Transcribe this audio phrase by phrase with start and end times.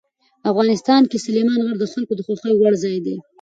[0.51, 3.15] افغانستان کې سلیمان غر د خلکو د خوښې وړ ځای دی.